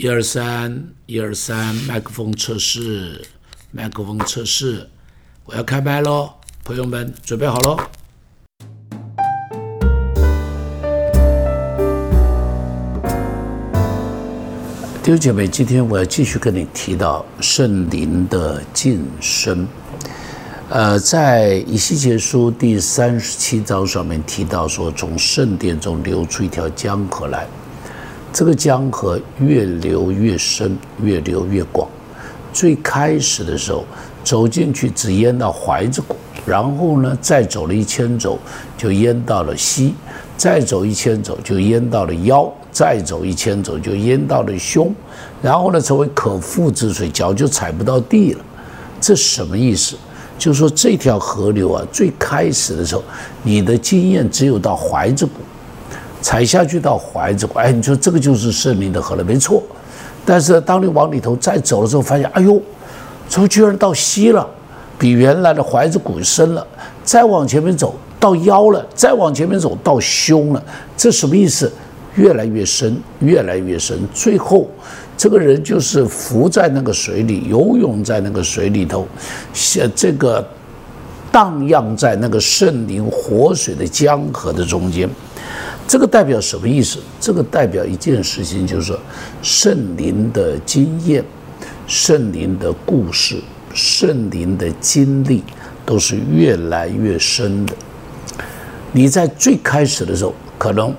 [0.00, 3.20] 一二三，一二三，麦克风测试，
[3.72, 4.88] 麦克风测试，
[5.44, 7.76] 我要开麦喽，朋友们准备好喽。
[15.02, 19.66] 弟兄姐妹，今天我要继续跟你提到圣灵的晋升。
[20.68, 27.48] 呃，在以西结书第三十七章上面提到说，从圣殿中流出一条江河来，
[28.32, 31.88] 这个江河越流越深，越流越广。
[32.52, 33.84] 最开始的时候，
[34.24, 38.38] 走进去只淹到怀子骨，然后呢，再走了一千走，
[38.76, 39.94] 就淹到了膝，
[40.36, 42.52] 再走一千走，就淹到了腰。
[42.70, 44.94] 再走一千走就淹到了胸，
[45.42, 48.44] 然后呢成为可复之水，脚就踩不到地了。
[49.00, 49.96] 这什么意思？
[50.38, 53.02] 就是说这条河流啊，最开始的时候，
[53.42, 55.32] 你的经验只有到怀子骨，
[56.28, 59.62] 踩下去到怀子骨，哎，你说这个就是圣灵的河了，没错。
[60.26, 62.60] 但是当你往里头再走的时候，发现，哎呦，
[63.26, 64.46] 怎么居然到膝了，
[64.98, 66.66] 比原来的怀子骨深了。
[67.02, 70.62] 再往前面走到腰了，再往前面走到胸了，
[70.98, 71.72] 这什么意思？
[72.16, 74.68] 越来越深，越来越深，最后
[75.16, 79.08] 这个人就是浮在那个水里，游泳在那个水里头，
[79.54, 80.46] 像这个
[81.32, 85.08] 荡漾在那个圣灵活水的江河的中间。
[85.88, 87.00] 这个代表什么意思？
[87.18, 89.00] 这个代表一件事情，就是说
[89.42, 91.24] 圣灵的经验、
[91.86, 95.42] 圣灵的故事、圣灵的经历
[95.86, 97.74] 都是越来越深的。
[98.92, 100.94] 你在最开始的时候，可能。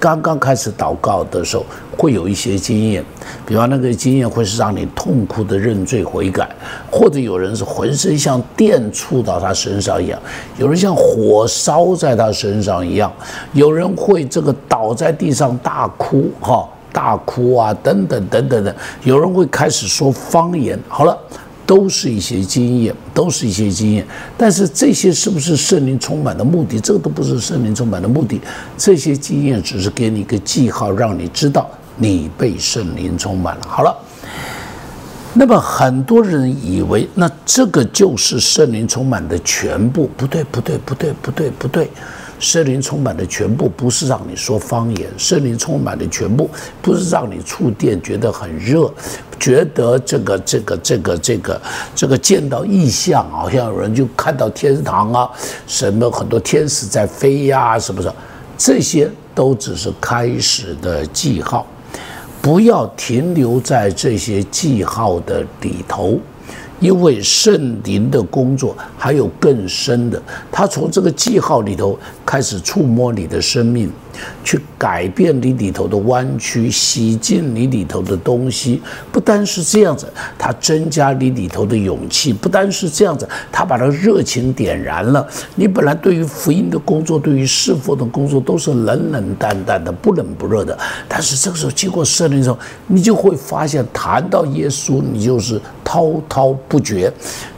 [0.00, 1.66] 刚刚开始祷告的时候，
[1.98, 3.04] 会有一些经验，
[3.44, 6.48] 比方那个经验会是让你痛苦的认罪悔改，
[6.90, 10.18] 或者有人是浑身像电触到他身上一样，
[10.58, 13.12] 有人像火烧在他身上一样，
[13.52, 20.78] 有人会这个倒在地上大哭哈，大哭啊等等等等的，有人会开始说方言。
[20.88, 21.18] 好了。
[21.68, 24.02] 都是一些经验，都是一些经验，
[24.38, 26.80] 但是这些是不是圣灵充满的目的？
[26.80, 28.40] 这个都不是圣灵充满的目的。
[28.78, 31.68] 这些经验只是给你一个记号，让你知道
[31.98, 33.66] 你被圣灵充满了。
[33.68, 33.94] 好了，
[35.34, 41.90] 那么很多人以为那这个就是圣灵充满的全部，不对，不对，不对，不对，不对。
[42.40, 46.48] 圣灵充满的全部不是让你说方言，圣灵充满的全部
[46.80, 48.88] 不是让你触电觉得很热，
[49.40, 51.60] 觉得这个这个这个这个
[51.96, 55.28] 这个见到异象，好像有人就看到天堂啊，
[55.66, 58.08] 什么很多天使在飞呀，是不是？
[58.56, 61.66] 这些都只是开始的记号，
[62.48, 66.18] 不要停留在这些记号的里头。
[66.80, 73.90] 因为圣灵的工作还有更深的，他从这个记号里头开始触摸你的生命。
[74.42, 85.24] 去改变你里头的弯曲，洗净你里头的东西，不单是这样子，他增加你里头的勇气；不单是这样子，他把那热情点燃了。
[85.54, 90.76] 你本来对于福音的工作，对于侍奉的工作，都是冷冷淡淡的，不冷不热的。
[91.06, 97.10] 但是这个时候经过圣灵之后，你就会发现，谈到耶稣，你就是滔滔不绝，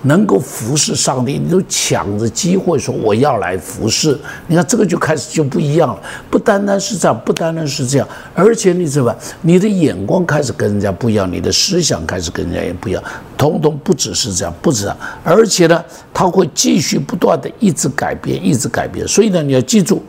[0.03, 4.17] 能够服侍上帝，你都抢着机会说我要来服侍。
[4.47, 6.39] 你看这个就开始就不一样了，不。
[6.39, 9.17] 单单是这样，不单单是这样，而且你知道吧？
[9.43, 13.03] 你的眼光开始跟人家不一样，你的思想开始跟人家也不一样，
[13.37, 14.97] 通通不只是这样，不止啊！
[15.23, 19.07] 而且呢，他会继续不断的一直改变，一直改变。
[19.07, 20.03] 所以呢，你要记住，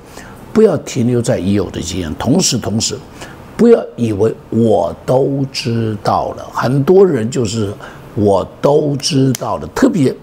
[0.53, 2.11] 不要停留在已有的经验。
[2.15, 2.97] 同时，同时，
[3.55, 6.47] 不要以为我都知道了。
[6.53, 7.71] 很多人就是
[8.15, 10.15] 我都知道的，特别。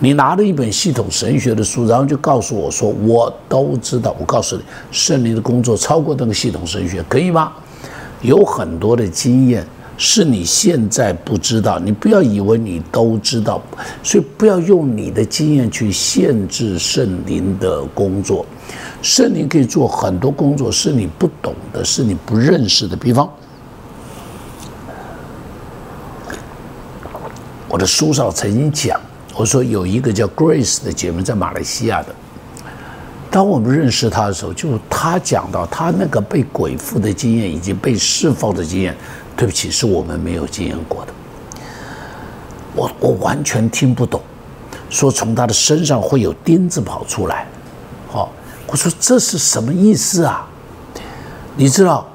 [0.00, 7.52] 你拿了一本系统神学的书，然后就告诉我说：“我都知道。”我告诉你，圣灵的工作超过那个系统神学，可以吗？
[8.20, 9.64] 有很多的经验
[9.96, 13.62] 是你现在不知道，你不要以为你都知道，
[14.02, 18.44] 所以不要用你的经验去限制圣灵的工作。
[19.00, 22.96] 圣灵可以做很多工作，是你不懂的，是你不认识的。
[22.96, 23.28] 比方，
[27.72, 29.00] 我的书上曾经讲。
[29.34, 32.14] 我说有一个叫 Grace 的姐妹在马来西亚的，
[33.30, 38.94] 当我们认识她的时候，就她讲到她那个被鬼附的经验以及被释放的经验，
[39.34, 41.12] 对不起，是我们没有经验过的。
[42.74, 44.20] 我我完全听不懂，
[44.90, 47.46] 说从她的身上会有钉子跑出来，
[48.06, 48.30] 好，
[48.66, 50.46] 我说这是什么意思啊？
[51.56, 52.06] 你知道，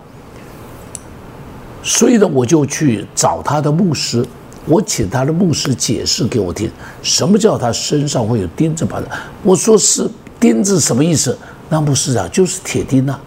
[1.81, 4.24] 所以呢，我就去找他的牧师。
[4.68, 6.69] 我请他的牧师解释给我听，
[7.02, 9.10] 什么叫他身上会有钉子跑的？
[9.42, 10.10] 我说是
[10.40, 11.38] 钉子什么意思？
[11.69, 13.19] 那牧师啊，就是铁钉呐。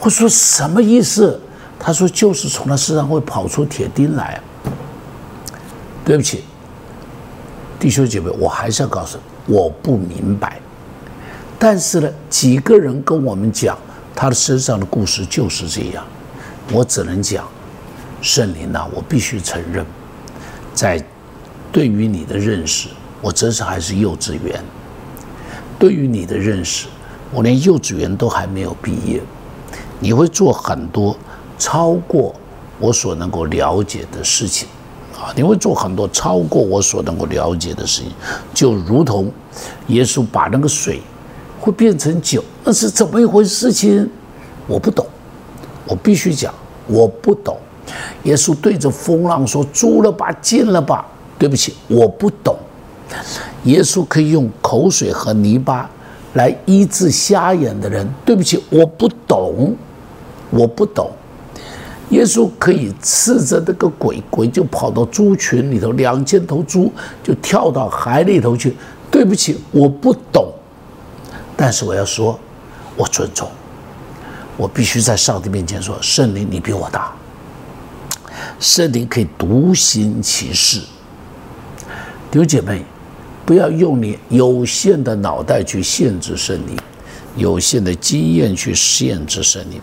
[0.00, 1.40] 我说什么意思？
[1.78, 4.40] 他说就是从他身上会跑出铁钉来。
[6.04, 6.44] 对不起，
[7.80, 9.16] 弟兄姐妹，我还是要告诉，
[9.46, 10.60] 我不明白。
[11.58, 13.78] 但是呢，几个人跟我们讲
[14.14, 16.04] 他的身上的故事就是这样，
[16.72, 17.48] 我只能讲，
[18.20, 19.84] 圣灵呐，我必须承认，
[20.74, 21.02] 在
[21.72, 22.88] 对于你的认识，
[23.22, 24.62] 我真是还是幼稚园。
[25.78, 26.86] 对于你的认识，
[27.32, 29.22] 我连幼稚园都还没有毕业。
[30.00, 31.16] 你会做很多
[31.58, 32.34] 超过
[32.78, 34.68] 我所能够了解的事情，
[35.16, 38.12] 啊，你会做很多超过我所能够了解的事情，
[38.52, 39.30] 就如同
[39.86, 41.00] 耶稣把那个水
[41.60, 44.10] 会变成酒，那是怎么一回事情？
[44.66, 45.06] 我不懂，
[45.86, 46.52] 我必须讲，
[46.86, 47.56] 我不懂。
[48.24, 51.06] 耶稣对着风浪说：“住了吧，进了吧。”
[51.38, 52.56] 对不起，我不懂。
[53.64, 55.88] 耶稣可以用口水和泥巴
[56.34, 58.08] 来医治瞎眼的人。
[58.24, 59.76] 对不起，我不懂，
[60.50, 61.10] 我不懂。
[62.10, 66.92] 耶稣可以斥着那个鬼，鬼就跑到猪群里头，两千头猪
[67.22, 68.76] 就跳到海里头去。
[69.10, 70.46] 对不起，我不懂。
[71.56, 72.38] 但是我要说，
[72.96, 73.48] 我尊重。
[74.56, 77.12] 我必须在上帝面前说：圣灵，你比我大。
[78.64, 80.80] 圣灵可以独行其事。
[82.30, 82.82] 弟兄姐妹。
[83.46, 86.74] 不要用你有限的脑袋去限制圣灵，
[87.36, 89.78] 有限的经验去限制圣灵。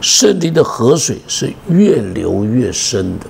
[0.00, 3.26] 圣灵的河水是越流越深的，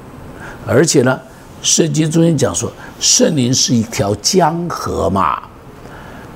[0.66, 1.18] 而且呢，
[1.62, 2.70] 圣经中间讲说，
[3.00, 5.42] 圣灵是一条江河嘛。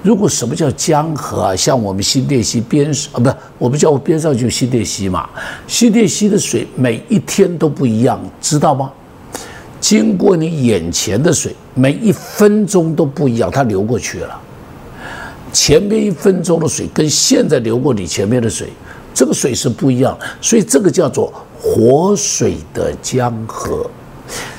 [0.02, 1.56] 如果什么叫江河啊？
[1.56, 5.28] 像我们新店溪边上啊，不是我们叫边上就新店溪嘛。
[5.66, 8.92] 新店溪的水每一天都不一样，知道吗？
[9.80, 14.40] 经过你眼前的水，每一分钟都不一样，它流过去了。
[15.52, 18.68] 前面一分钟的水跟现在流过你前面的水，
[19.14, 23.88] 这个水是不一样，所以这个叫做活水的江河。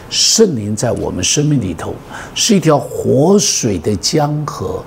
[0.09, 1.93] 圣灵在我们生命里头
[2.33, 4.83] 是一条活水的江河，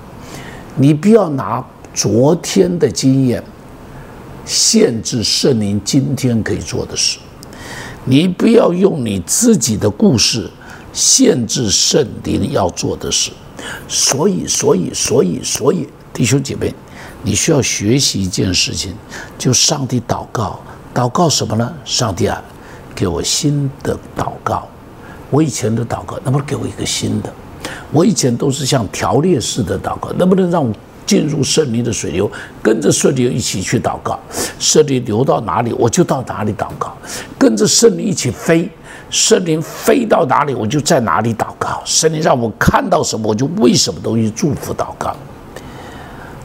[0.75, 3.43] 你不要拿昨天的经验
[4.45, 7.19] 限制圣灵今天可以做的事。
[8.05, 10.49] 你不要用你自己的故事
[10.91, 13.31] 限制圣灵要做的事，
[13.87, 16.73] 所以，所以，所以，所以，弟兄姐妹，
[17.21, 18.93] 你需要学习一件事情，
[19.37, 20.59] 就上帝祷告，
[20.93, 21.73] 祷告什么呢？
[21.85, 22.43] 上帝啊，
[22.93, 24.67] 给我新的祷告，
[25.29, 27.33] 我以前的祷告能不能给我一个新的？
[27.91, 30.73] 我以前都是像条列式的祷告，能不能让我？
[31.05, 32.31] 进入圣灵的水流，
[32.61, 34.17] 跟着圣灵一起去祷告，
[34.57, 36.87] 圣灵流到哪里，我就到哪里祷告；
[37.37, 38.67] 跟着圣灵一起飞，
[39.09, 41.83] 圣灵飞到哪里，我就在哪里祷告。
[41.85, 45.13] 圣灵让我看到什么，我就为什么东西祝福祷告。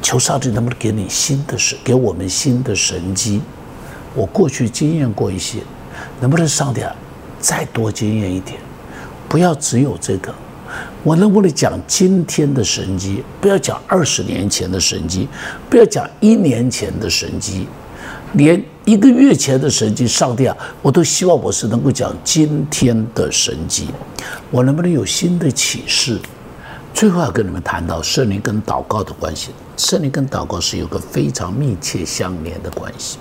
[0.02, 3.40] 求上帝能不能给你新的神，给我们新的神机？
[4.12, 5.60] 我过去经验过一些，
[6.20, 6.82] 能不能上帝
[7.38, 8.58] 再多经验一点？
[9.28, 10.34] 不要只有这个。
[11.02, 13.22] 我能不能讲今天的神迹？
[13.40, 15.28] 不要讲二十年前的神迹，
[15.70, 17.66] 不要讲一年前的神迹，
[18.34, 23.88] 连一个月前的神迹，上帝啊，我都希望我是能够讲今天的神迹。
[24.50, 26.18] 我能不能有新的启示？
[26.94, 29.50] 最后要跟你们谈到圣灵跟祷告的关系。
[29.76, 33.18] 圣灵跟祷告是有个非常密切相连的关系。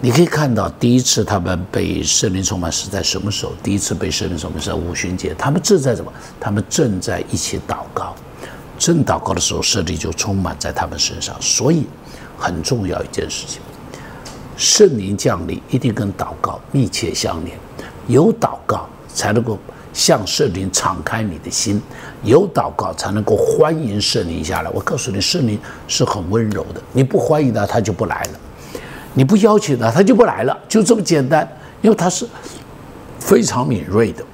[0.00, 3.52] 你可以看到，第一次他们被圣灵充满是在什么时候？
[3.62, 6.12] 第一次被圣灵充满是在五旬节，他们正在什么？
[6.38, 8.14] 他们正在一起祷告，
[8.78, 11.34] 正祷告的时候，圣灵就充满在他们身上。
[11.40, 11.86] 所以，
[12.38, 13.62] 很重要一件事情，
[14.58, 17.58] 圣灵降临一定跟祷告密切相连。
[18.06, 19.58] 有祷告才能够
[19.94, 21.80] 向圣灵敞开你的心，
[22.22, 24.70] 有祷告才能够欢迎圣灵下来。
[24.70, 25.58] 我告诉你，圣灵
[25.88, 28.40] 是很温柔的，你不欢迎他，他就不来了。
[29.14, 31.48] 你不邀请他，他就不来了，就这么简单。
[31.80, 32.26] 因为他是
[33.18, 34.24] 非常敏锐的，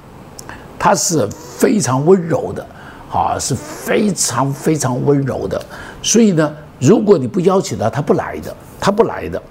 [0.79, 2.65] 他是非常温柔的，
[3.11, 5.61] 啊，是非常非常温柔的。
[6.01, 9.41] 所以呢，如果你不邀请他，他不来的，他不来的。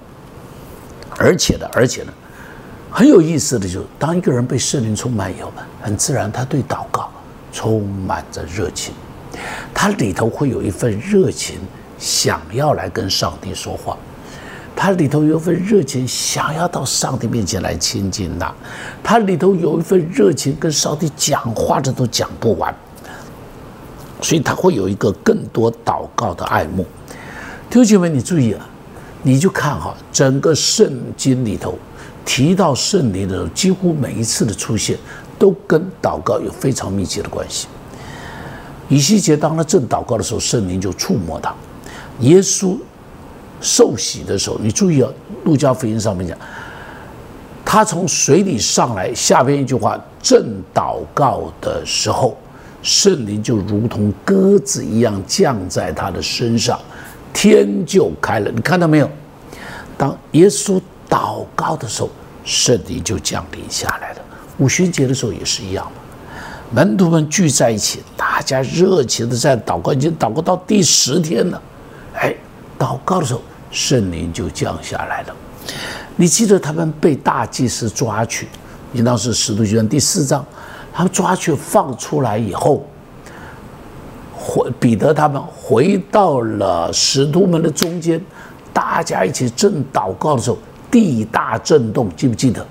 [1.17, 2.13] 而且呢，而且呢，
[2.89, 7.09] 很有意思的就是，当一个人被圣灵充满以后，很自然他对祷告
[7.53, 8.93] 充满着热情，
[9.73, 11.59] 他里头会有一份热情，
[11.99, 13.95] 想要来跟上帝说话。
[14.81, 18.51] 他里头有一份热情，想要到上帝面前来亲近他；
[19.03, 22.73] 他里头有一份热情，跟上帝讲话的都讲不完，
[24.23, 26.83] 所以他会有一个更多祷告的爱慕。
[27.69, 28.67] 弟兄姐妹，你注意啊，
[29.21, 31.77] 你就看哈，整个圣经里头
[32.25, 34.97] 提到圣灵的时候，几乎每一次的出现
[35.37, 37.67] 都跟祷告有非常密切的关系。
[38.89, 41.51] 以西结当他正祷告的时候，圣灵就触摸他；
[42.21, 42.75] 耶稣。
[43.61, 45.09] 受洗的时候，你注意啊，
[45.45, 46.37] 《路加福音》上面讲，
[47.63, 52.35] 他从水里上来，下边一句话，正祷告的时候，
[52.81, 56.79] 圣灵就如同鸽子一样降在他的身上，
[57.31, 58.51] 天就开了。
[58.51, 59.09] 你看到没有？
[59.97, 62.09] 当耶稣祷告的时候，
[62.43, 64.19] 圣灵就降临下来了。
[64.57, 65.89] 五旬节的时候也是一样
[66.73, 71.61] 门徒们聚在一起，大家热情的在祷告，已经祷告到第十天了。
[72.15, 72.35] 哎，
[72.79, 73.41] 祷告的时候，
[73.71, 75.35] 圣灵就降下来了。
[76.15, 78.47] 你记得他们被大祭司抓去？
[78.93, 80.45] 应当是使徒行传第四章，
[80.93, 82.85] 他们抓去放出来以后，
[84.35, 88.21] 回彼得他们回到了使徒们的中间，
[88.73, 90.57] 大家一起正祷告的时候，
[90.91, 92.65] 地大震动，记不记得？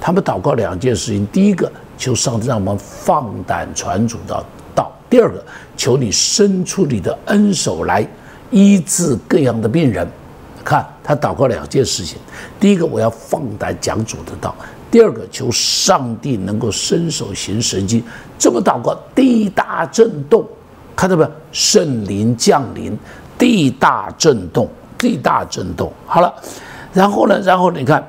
[0.00, 1.70] 他们祷告两件事情：第一个。
[1.98, 4.92] 求上帝让我们放胆传主的道。
[5.08, 5.42] 第二个，
[5.78, 8.06] 求你伸出你的恩手来
[8.50, 10.06] 医治各样的病人。
[10.66, 12.18] 看他祷告两件事情：
[12.58, 14.50] 第一个，我要放胆讲主的道；
[14.90, 18.02] 第二个，求上帝能够伸手行神迹。
[18.36, 20.44] 这么祷告，地大震动，
[20.96, 21.30] 看到没有？
[21.52, 22.98] 圣灵降临，
[23.38, 24.68] 地大震动，
[24.98, 25.92] 地大震动。
[26.04, 26.34] 好了，
[26.92, 27.40] 然后呢？
[27.42, 28.04] 然后你看。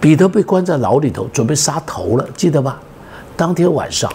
[0.00, 2.78] 彼得被关在牢里头，准备杀头了，记得吧？
[3.38, 4.12] 当天晚上，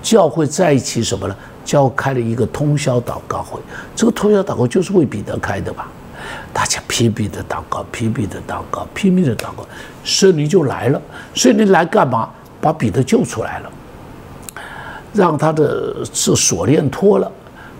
[0.00, 1.34] 教会在一起什么呢？
[1.64, 3.58] 教开了一个通宵祷告会。
[3.96, 5.88] 这个通宵祷告就是为彼得开的吧？
[6.52, 9.66] 大家拼命的祷告，拼命的祷告，拼命的祷告，
[10.02, 11.00] 圣灵就来了。
[11.34, 12.28] 圣灵来干嘛？
[12.60, 13.70] 把彼得救出来了，
[15.12, 17.30] 让他的这锁链脱了，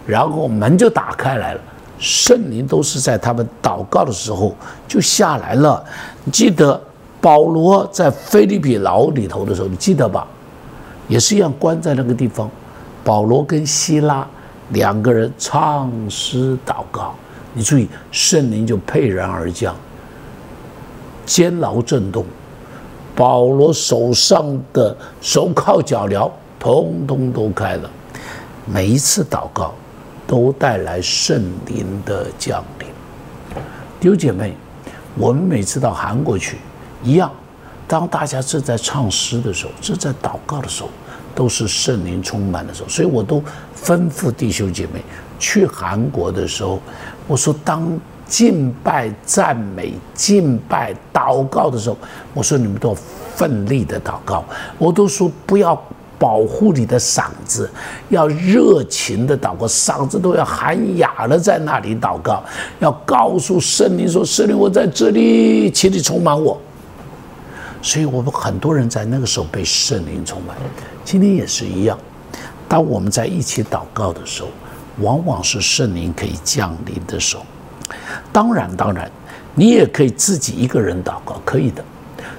[0.07, 1.61] 然后门就打开来了。
[1.99, 4.55] 圣灵都是在他们祷告的时候
[4.87, 5.85] 就下来了。
[6.33, 6.81] 记得。
[7.21, 10.27] 保罗在菲律宾牢里头的时候，你记得吧？
[11.09, 12.51] 也是一样关在那个地方。
[13.03, 14.29] 保罗跟希拉
[14.73, 17.15] 两个人唱诗祷告，
[17.55, 19.75] 你注意，圣灵就沛然而降，
[21.25, 22.27] 监牢震动，
[23.15, 27.89] 保罗手上的手铐脚镣通通都开了。
[28.67, 29.73] 每一次祷告
[30.27, 32.89] 都带来圣灵的降临。
[34.01, 34.57] 弟兄姐妹，
[35.17, 36.59] 我们每次到韩国去。
[37.03, 37.31] 一样，
[37.87, 40.89] 当大家正在唱诗的时候，正在祷告的时候，
[41.35, 42.89] 都是圣灵充满的时候。
[42.89, 43.43] 所以我都
[43.77, 45.03] 吩咐弟兄姐妹
[45.39, 46.81] 去韩国的时候，
[47.27, 47.87] 我说当
[48.27, 51.97] 敬拜、赞美、敬拜、祷告的时候，
[52.33, 52.97] 我说你们都
[53.35, 54.45] 奋力的祷告。
[54.79, 55.81] 我都说不要
[56.19, 57.71] 保护你的嗓子，
[58.09, 62.43] 要热情的祷告，嗓子都要喊哑了，在那里祷告，
[62.79, 66.59] 要告诉圣灵说：“圣灵，我在这里，请你充满我。”
[67.83, 70.57] 所以我们很多人在那个时候被圣灵充满，
[71.05, 71.99] 今天也是一样。
[72.67, 74.49] 当我们在一起祷告的时候，
[75.01, 77.45] 往往是圣灵可以降临的时候。
[78.33, 79.11] 当然，当然，
[79.55, 81.85] 你也可以自己一个人祷告，可以的。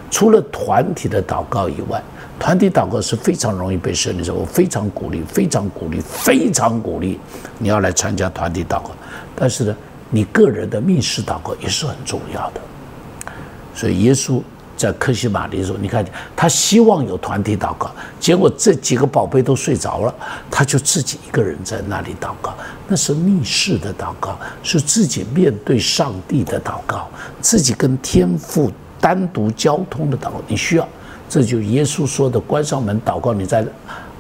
[0.10, 2.02] 除了团体的祷告以外，
[2.40, 7.20] 团体祷告是非常容易被圣灵说，我非常鼓励，非常鼓励，非常鼓励
[7.58, 8.92] 你要来参加团体祷告。
[9.36, 9.76] 但是呢，
[10.10, 12.62] 你个人的密室祷告也是很重要的。
[13.74, 14.42] 所以耶稣。
[14.78, 16.06] 在科西玛的时候，你看
[16.36, 17.90] 他希望有团体祷告，
[18.20, 20.14] 结果这几个宝贝都睡着了，
[20.52, 22.54] 他就自己一个人在那里祷告。
[22.88, 27.10] 那是密室的祷告，是自己面对上帝的祷告，
[27.42, 30.42] 自己跟天父单独交通的祷告。
[30.48, 30.88] 你需要，
[31.30, 33.66] 这就耶稣说的：“关上门祷告，你在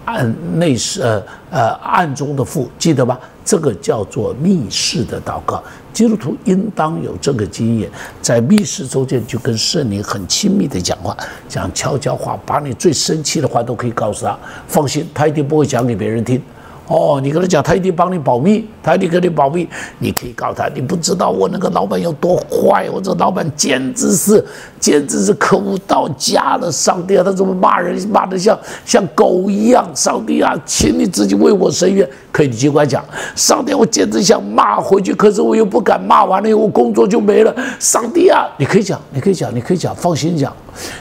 [0.05, 1.21] 暗内室，呃
[1.51, 5.63] 呃暗中的父，记得吧？”这个叫做密室的祷告。
[5.93, 7.89] 基督徒应当有这个经验，
[8.21, 11.15] 在密室中间就跟圣灵很亲密的讲话，
[11.47, 14.37] 讲悄悄话，把你最生气的话都可以告诉他。
[14.67, 16.41] 放心，他一定不会讲给别人听。
[16.87, 19.67] 哦，你跟他讲，他一定帮你保密，他一定给你保密。
[19.99, 24.45] 你可以告他，你不知道我那个老板有多坏，我这老板简直是，
[24.79, 26.71] 简直是可恶到家了。
[26.71, 29.83] 上帝啊，他怎么骂人，骂得像像狗一样？
[29.95, 32.07] 上帝啊，请你自己为我伸冤。
[32.31, 33.03] 可以，你尽管讲。
[33.35, 37.55] 上帝，我简直想骂回去，可是我又不敢骂，完了以后我工作就没了。
[37.79, 40.53] 上帝啊，你可以讲，你可以讲，你可以讲，放心讲。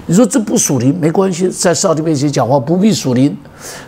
[0.07, 3.37] 你说这不属灵没关系，在上帝面前讲话不必属灵，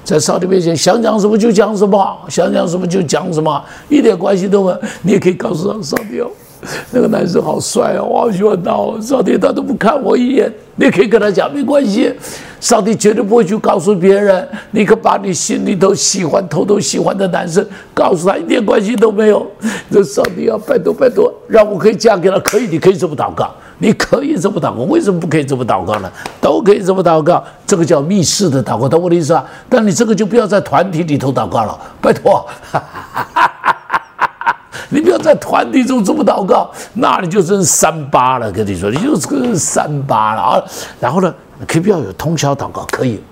[0.05, 4.79] 在上帝面前想讲什么就讲什么，想讲什么就讲什么，一点关系都没有。
[5.03, 6.29] 你也可以告诉上上帝哦，
[6.91, 8.99] 那个男生好帅哦，我好喜欢他哦。
[9.01, 12.13] 上帝他都不看我一眼，你可以跟他讲没关系，
[12.61, 14.49] 上帝绝对不会去告诉别人。
[14.73, 17.65] 你可把你心里头喜欢、偷偷喜欢的男生
[17.95, 19.47] 告诉他，一点关系都没有。
[19.91, 23.55] 这上帝啊，拜托拜托，让我可以嫁给他，可以，你可以这么祷告。
[23.79, 26.11] 你可以这么祷告，为什么不可以这么祷告呢？
[26.41, 29.45] 都可以这么祷告，这个叫密室的祷告，懂我的意思啊？
[29.69, 32.47] 但你这个就不要在团体里头祷告了，拜托。
[34.89, 38.51] 你不要在团体中这么祷告，那你就真三八了。
[38.51, 40.63] 跟你说，你就是个三八了啊。
[40.99, 41.35] 然后呢，
[41.67, 43.23] 可以不要有通宵祷告，可以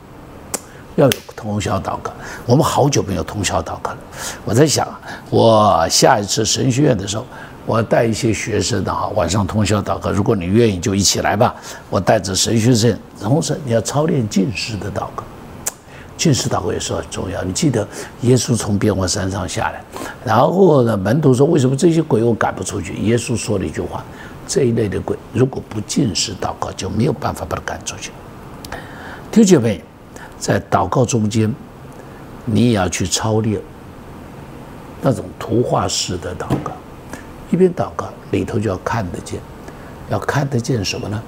[0.96, 2.12] 要有通宵祷告。
[2.44, 3.98] 我们好久没有通宵祷告了。
[4.44, 4.86] 我在想，
[5.30, 7.24] 我下一次神学院的时候。
[7.66, 10.10] 我带一些学生的哈，晚上通宵祷告。
[10.10, 11.54] 如果你愿意，就一起来吧。
[11.88, 15.24] 我带着神学生，同时你要操练进食的祷告。
[16.16, 17.42] 近视祷告也是很重要。
[17.42, 17.86] 你记得
[18.20, 19.82] 耶稣从变化山上下来，
[20.24, 24.04] 然后呢，门徒说：“为什么这些鬼我赶不出去？”耶稣说了一句话
[24.46, 28.12] ：“这一类的鬼，如果不进食祷告，就没有办法把它赶出去。”
[29.32, 29.82] 弟兄姐妹，
[30.38, 31.52] 在祷告中间，
[32.44, 33.60] 你也要去操练
[35.02, 36.70] 那种图画式的祷告。
[37.54, 39.38] 一边祷告，里头就要看得见，
[40.10, 41.22] 要看得见什么呢？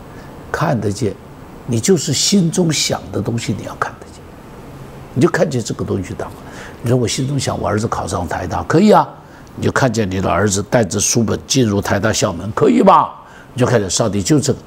[0.50, 1.14] 看得见，
[1.66, 4.20] 你就是心中想的东西，你要看得见，
[5.14, 6.30] 你就看见这个东西去祷告。
[6.82, 9.08] 你说我心中想我儿子考上台大，可以啊，
[9.54, 13.14] 你就看见你的儿子带着书本进入台大校门，可以吧？
[13.54, 14.58] 你就看见上帝就这个，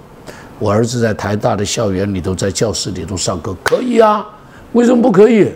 [0.59, 4.25] 我儿子在台大的校园里头，在教室里头上课，可以啊？
[4.71, 5.51] 为什么不可以？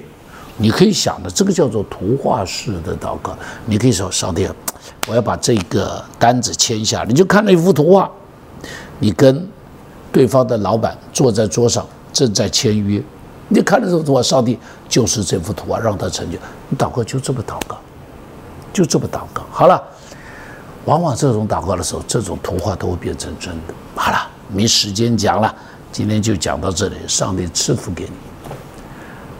[0.57, 3.38] 你可以想的，这个叫做图画式的祷告。
[3.65, 4.50] 你可以说上帝。
[5.08, 8.10] 我要把这个单子签下，你就看那一幅图画，
[9.00, 9.48] 你跟
[10.12, 13.02] 对方的老板坐在桌上正在签约，
[13.50, 16.38] 你看这幅图画，上帝就是这幅图画，让他成就。
[16.78, 17.78] 祷告就这么祷告，
[18.72, 19.44] 就这么祷告。
[19.52, 19.82] 好了，
[20.86, 23.74] 往往这种祷告的时候，这种图画都会变成真的。
[23.96, 25.54] 好了，没时间讲了，
[25.92, 26.96] 今天就讲到这里。
[27.08, 28.12] 上帝赐福给你，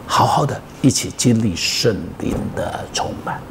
[0.06, 3.42] 好好的一起经历圣灵的充满。